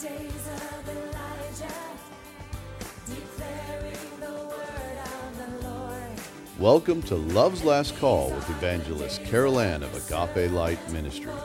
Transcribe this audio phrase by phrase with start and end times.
[0.00, 1.74] days of Elijah,
[3.04, 6.20] declaring the word of the Lord.
[6.58, 11.36] Welcome to Love's Last Call with evangelist Carol Ann of Agape Light Ministries.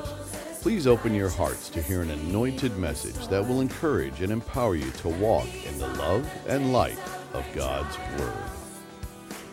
[0.62, 4.90] Please open your hearts to hear an anointed message that will encourage and empower you
[4.90, 6.97] to walk in the love and light
[7.33, 8.31] of God's Word.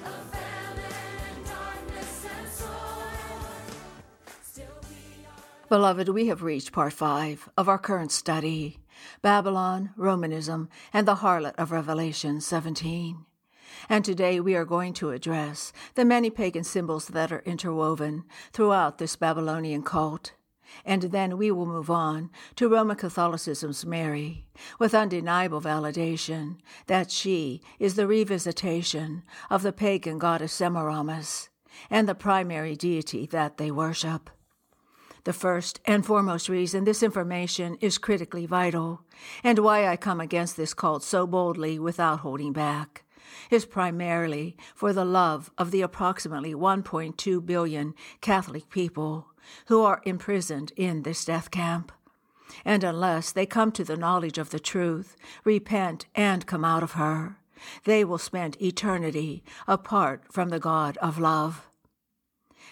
[0.04, 3.40] Abandoned darkness and sorrow,
[4.44, 5.68] still beyond.
[5.68, 8.78] Beloved, we have reached part five of our current study
[9.20, 13.24] Babylon, Romanism, and the harlot of Revelation 17.
[13.88, 18.98] And today we are going to address the many pagan symbols that are interwoven throughout
[18.98, 20.32] this Babylonian cult.
[20.84, 24.46] And then we will move on to Roman Catholicism's Mary,
[24.78, 26.56] with undeniable validation
[26.86, 31.50] that she is the revisitation of the pagan goddess Semiramis
[31.90, 34.30] and the primary deity that they worship.
[35.24, 39.02] The first and foremost reason this information is critically vital,
[39.44, 43.04] and why I come against this cult so boldly without holding back,
[43.48, 49.28] is primarily for the love of the approximately 1.2 billion Catholic people
[49.66, 51.92] who are imprisoned in this death camp.
[52.64, 56.92] And unless they come to the knowledge of the truth, repent, and come out of
[56.92, 57.38] her,
[57.84, 61.68] they will spend eternity apart from the God of love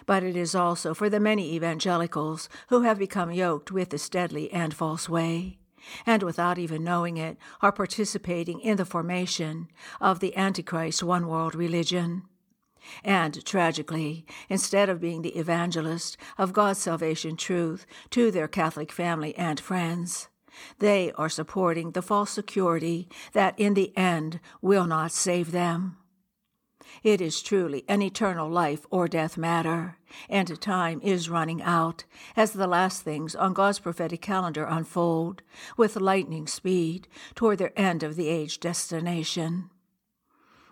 [0.06, 4.52] but it is also for the many evangelicals who have become yoked with this deadly
[4.52, 5.58] and false way,
[6.06, 9.68] and without even knowing it, are participating in the formation
[10.00, 12.22] of the Antichrist one world religion.
[13.04, 19.36] And tragically, instead of being the evangelist of God's salvation truth to their Catholic family
[19.36, 20.28] and friends,
[20.78, 25.96] they are supporting the false security that in the end will not save them.
[27.02, 29.96] It is truly an eternal life or death matter,
[30.28, 32.04] and time is running out
[32.36, 35.42] as the last things on God's prophetic calendar unfold
[35.76, 39.70] with lightning speed toward their end of the age destination.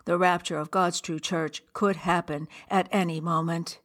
[0.04, 3.80] The rapture of God's true church could happen at any moment.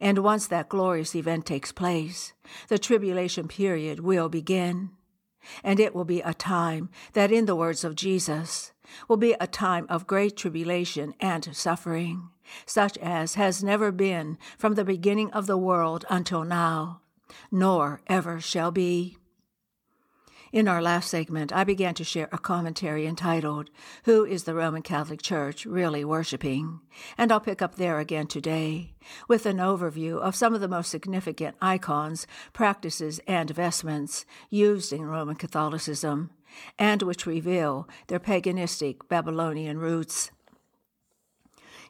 [0.00, 2.32] And once that glorious event takes place,
[2.68, 4.90] the tribulation period will begin.
[5.62, 8.72] And it will be a time that, in the words of Jesus,
[9.08, 12.30] will be a time of great tribulation and suffering,
[12.64, 17.00] such as has never been from the beginning of the world until now,
[17.50, 19.16] nor ever shall be.
[20.52, 23.68] In our last segment, I began to share a commentary entitled,
[24.04, 26.80] Who is the Roman Catholic Church Really Worshipping?
[27.18, 28.94] And I'll pick up there again today
[29.28, 35.04] with an overview of some of the most significant icons, practices, and vestments used in
[35.04, 36.30] Roman Catholicism,
[36.78, 40.30] and which reveal their paganistic Babylonian roots.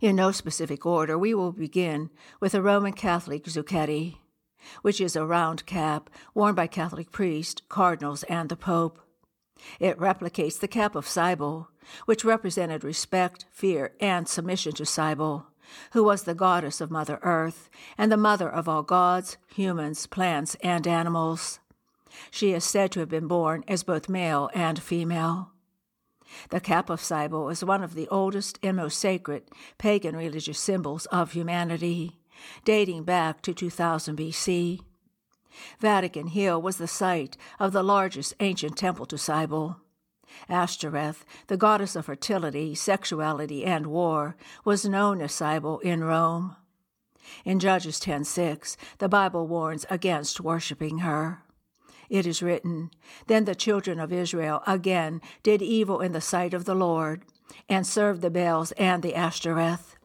[0.00, 4.16] In no specific order, we will begin with the Roman Catholic zucchetti,
[4.82, 9.00] which is a round cap worn by Catholic priests, cardinals, and the Pope.
[9.80, 11.68] It replicates the cap of Cybele,
[12.04, 15.46] which represented respect, fear, and submission to Cybele,
[15.92, 20.56] who was the goddess of Mother Earth and the mother of all gods, humans, plants,
[20.62, 21.60] and animals.
[22.30, 25.52] She is said to have been born as both male and female.
[26.50, 29.44] The cap of Cybele is one of the oldest and most sacred
[29.78, 32.18] pagan religious symbols of humanity,
[32.64, 34.80] dating back to 2000 BC.
[35.78, 39.80] Vatican Hill was the site of the largest ancient temple to Cybele.
[40.48, 46.56] Ashtoreth, the goddess of fertility, sexuality, and war, was known as Cybele in Rome.
[47.44, 51.42] In Judges 10:6, the Bible warns against worshiping her.
[52.08, 52.90] It is written,
[53.26, 57.22] Then the children of Israel again did evil in the sight of the Lord,
[57.68, 59.96] and served the Baals and the Ashtoreth.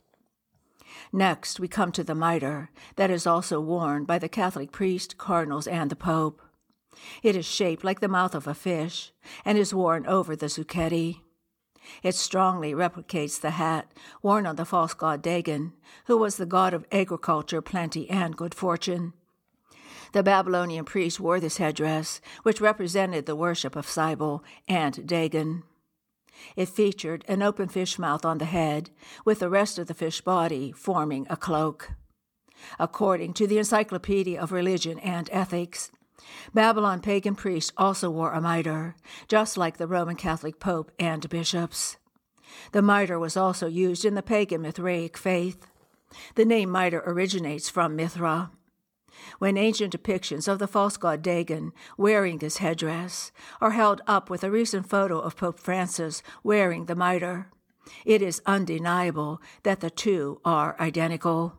[1.13, 5.67] Next, we come to the mitre, that is also worn by the Catholic priest, cardinals,
[5.67, 6.41] and the Pope.
[7.21, 9.11] It is shaped like the mouth of a fish,
[9.43, 11.21] and is worn over the zucchetti.
[12.03, 13.91] It strongly replicates the hat
[14.21, 15.73] worn on the false god Dagon,
[16.05, 19.13] who was the god of agriculture, plenty, and good fortune.
[20.11, 25.63] The Babylonian priests wore this headdress, which represented the worship of Cybele and Dagon.
[26.55, 28.89] It featured an open fish mouth on the head,
[29.23, 31.91] with the rest of the fish body forming a cloak.
[32.79, 35.91] According to the Encyclopedia of Religion and Ethics,
[36.53, 38.95] Babylon pagan priests also wore a mitre,
[39.27, 41.97] just like the Roman Catholic Pope and bishops.
[42.73, 45.65] The mitre was also used in the pagan Mithraic faith.
[46.35, 48.51] The name mitre originates from Mithra.
[49.39, 54.43] When ancient depictions of the false god Dagon wearing this headdress are held up with
[54.43, 57.51] a recent photo of Pope Francis wearing the mitre,
[58.05, 61.57] it is undeniable that the two are identical.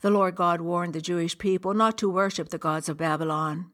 [0.00, 3.70] The Lord God warned the Jewish people not to worship the gods of Babylon.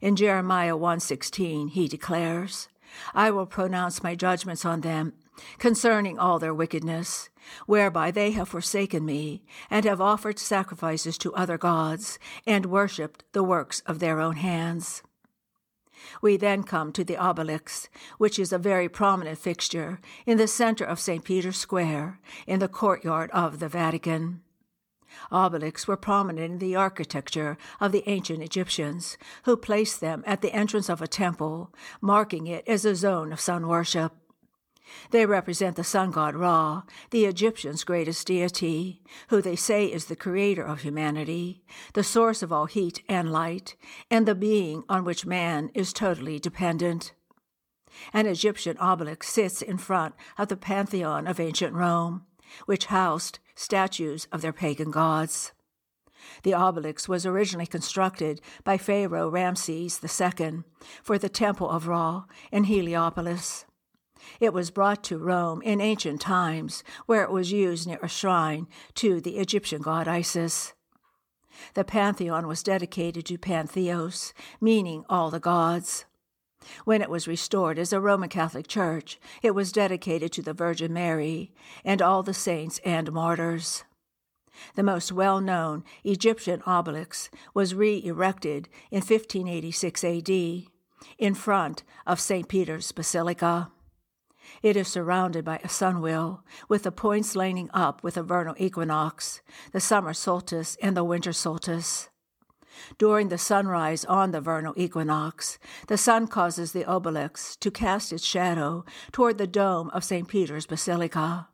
[0.00, 2.68] In Jeremiah 1:16 he declares,
[3.14, 5.14] I will pronounce my judgments on them
[5.58, 7.30] concerning all their wickedness,
[7.66, 13.44] whereby they have forsaken me, and have offered sacrifices to other gods, and worshipped the
[13.44, 15.02] works of their own hands.
[16.22, 20.84] We then come to the obelisk, which is a very prominent fixture in the center
[20.84, 21.24] of St.
[21.24, 24.42] Peter's Square, in the courtyard of the Vatican.
[25.32, 30.52] Obelisks were prominent in the architecture of the ancient Egyptians, who placed them at the
[30.52, 34.12] entrance of a temple, marking it as a zone of sun worship.
[35.10, 40.16] They represent the sun god Ra, the Egyptians' greatest deity, who they say is the
[40.16, 41.62] creator of humanity,
[41.94, 43.76] the source of all heat and light,
[44.10, 47.12] and the being on which man is totally dependent.
[48.12, 52.26] An Egyptian obelisk sits in front of the pantheon of ancient Rome,
[52.66, 55.52] which housed statues of their pagan gods.
[56.42, 60.62] The obelisk was originally constructed by Pharaoh Ramses II
[61.02, 63.66] for the Temple of Ra in Heliopolis.
[64.38, 68.66] It was brought to Rome in ancient times, where it was used near a shrine
[68.94, 70.72] to the Egyptian god Isis.
[71.74, 76.06] The pantheon was dedicated to Pantheos, meaning all the gods.
[76.84, 80.92] When it was restored as a Roman Catholic church, it was dedicated to the Virgin
[80.92, 81.52] Mary
[81.84, 83.84] and all the saints and martyrs.
[84.74, 90.30] The most well known Egyptian obelisk was re erected in 1586 AD
[91.18, 92.46] in front of St.
[92.46, 93.70] Peter's Basilica.
[94.62, 99.40] It is surrounded by a sunwheel, with the points lining up with the vernal equinox,
[99.72, 102.09] the summer solstice, and the winter solstice.
[102.98, 105.58] During the sunrise on the vernal equinox,
[105.88, 110.28] the sun causes the obelisk to cast its shadow toward the dome of St.
[110.28, 111.48] Peter's Basilica,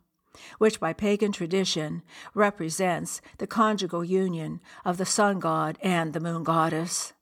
[0.59, 2.03] which by pagan tradition
[2.35, 7.13] represents the conjugal union of the sun god and the moon goddess.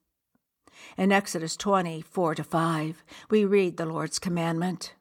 [0.96, 4.94] In Exodus 20, 4 to 5, we read the Lord's commandment.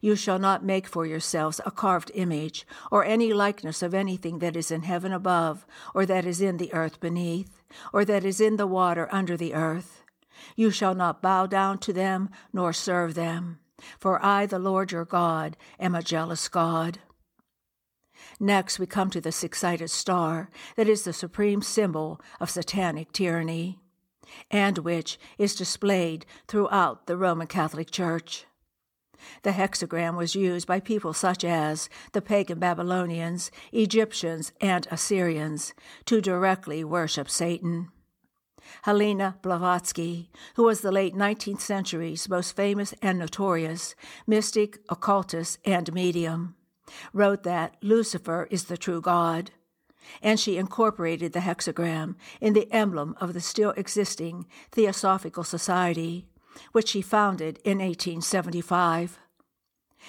[0.00, 4.56] You shall not make for yourselves a carved image, or any likeness of anything that
[4.56, 7.62] is in heaven above, or that is in the earth beneath,
[7.92, 10.02] or that is in the water under the earth.
[10.56, 13.58] You shall not bow down to them, nor serve them.
[13.98, 16.98] For I, the Lord your God, am a jealous God.
[18.38, 23.12] Next, we come to the six sided star that is the supreme symbol of satanic
[23.12, 23.80] tyranny,
[24.50, 28.46] and which is displayed throughout the Roman Catholic Church.
[29.42, 35.74] The hexagram was used by people such as the pagan Babylonians, Egyptians, and Assyrians
[36.06, 37.90] to directly worship Satan.
[38.82, 43.94] Helena Blavatsky, who was the late 19th century's most famous and notorious
[44.26, 46.54] mystic, occultist, and medium,
[47.12, 49.50] wrote that Lucifer is the true God,
[50.22, 56.26] and she incorporated the hexagram in the emblem of the still existing Theosophical Society,
[56.72, 59.18] which he founded in 1875.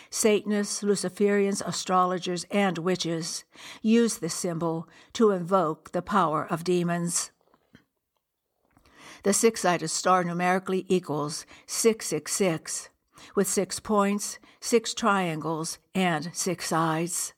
[0.10, 3.44] Satanists, Luciferians, astrologers, and witches
[3.82, 7.32] use this symbol to invoke the power of demons.
[9.24, 12.90] The six sided star numerically equals 666,
[13.36, 17.34] with six points, six triangles, and six sides.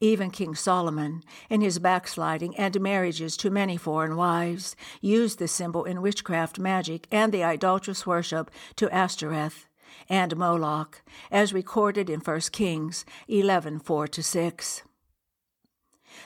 [0.00, 5.84] Even King Solomon, in his backsliding and marriages to many foreign wives, used this symbol
[5.84, 9.66] in witchcraft magic and the idolatrous worship to Ashtoreth
[10.08, 14.82] and Moloch, as recorded in 1 Kings 11 4 6.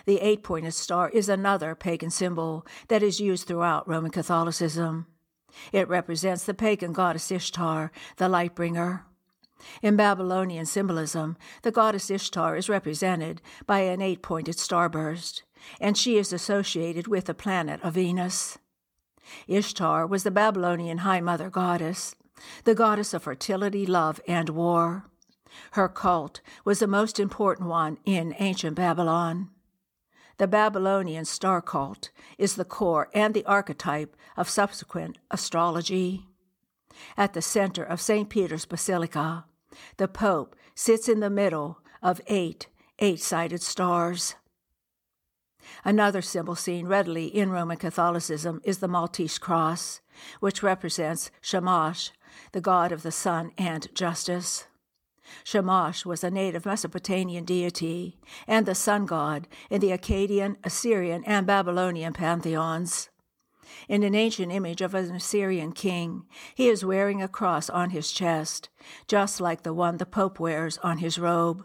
[0.07, 5.07] The eight pointed star is another pagan symbol that is used throughout Roman Catholicism.
[5.73, 9.07] It represents the pagan goddess Ishtar, the light bringer.
[9.83, 15.43] In Babylonian symbolism, the goddess Ishtar is represented by an eight pointed starburst,
[15.81, 18.59] and she is associated with the planet of Venus.
[19.49, 22.15] Ishtar was the Babylonian high mother goddess,
[22.65, 25.07] the goddess of fertility, love, and war.
[25.73, 29.51] Her cult was the most important one in ancient Babylon.
[30.39, 36.27] The Babylonian star cult is the core and the archetype of subsequent astrology.
[37.17, 38.29] At the center of St.
[38.29, 39.45] Peter's Basilica,
[39.97, 44.37] the Pope sits in the middle of eight eight sided stars.
[45.85, 50.01] Another symbol seen readily in Roman Catholicism is the Maltese cross,
[50.41, 52.13] which represents Shamash,
[52.53, 54.67] the god of the sun and justice.
[55.43, 61.47] Shamash was a native Mesopotamian deity and the sun god in the Akkadian, Assyrian, and
[61.47, 63.09] Babylonian pantheons.
[63.89, 68.13] In an ancient image of an Assyrian king, he is wearing a cross on his
[68.13, 68.69] chest,
[69.09, 71.65] just like the one the Pope wears on his robe.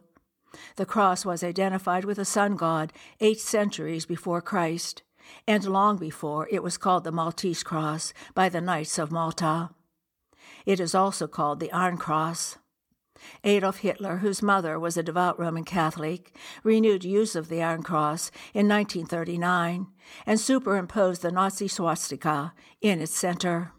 [0.77, 5.03] The cross was identified with the sun god eight centuries before Christ,
[5.47, 9.69] and long before it was called the Maltese Cross by the Knights of Malta.
[10.65, 12.57] It is also called the Iron Cross.
[13.43, 18.31] Adolf Hitler, whose mother was a devout Roman Catholic, renewed use of the Iron Cross
[18.53, 19.88] in 1939
[20.25, 23.71] and superimposed the Nazi swastika in its center.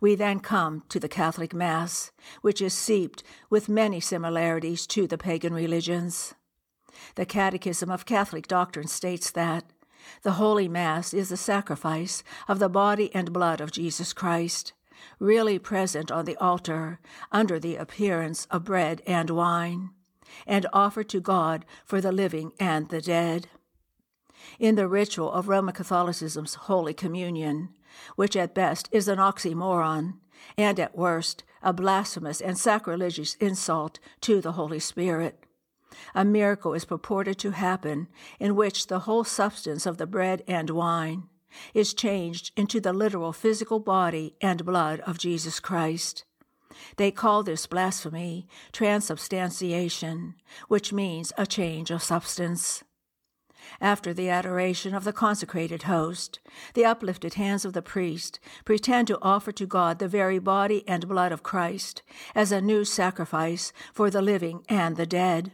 [0.00, 2.10] We then come to the Catholic Mass,
[2.42, 6.34] which is seeped with many similarities to the pagan religions.
[7.14, 9.64] The Catechism of Catholic Doctrine states that
[10.22, 14.72] the Holy Mass is the sacrifice of the body and blood of Jesus Christ,
[15.18, 17.00] really present on the altar
[17.32, 19.90] under the appearance of bread and wine,
[20.46, 23.48] and offered to God for the living and the dead.
[24.58, 27.70] In the ritual of Roman Catholicism's Holy Communion,
[28.16, 30.14] which at best is an oxymoron,
[30.56, 35.44] and at worst a blasphemous and sacrilegious insult to the Holy Spirit.
[36.14, 40.70] A miracle is purported to happen in which the whole substance of the bread and
[40.70, 41.24] wine
[41.74, 46.24] is changed into the literal physical body and blood of Jesus Christ.
[46.96, 50.34] They call this blasphemy transubstantiation,
[50.68, 52.84] which means a change of substance.
[53.80, 56.40] After the adoration of the consecrated host,
[56.74, 61.08] the uplifted hands of the priest pretend to offer to God the very body and
[61.08, 62.02] blood of Christ
[62.34, 65.52] as a new sacrifice for the living and the dead,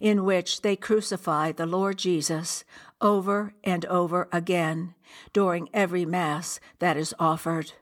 [0.00, 2.64] in which they crucify the Lord Jesus
[3.00, 4.94] over and over again
[5.32, 7.72] during every Mass that is offered.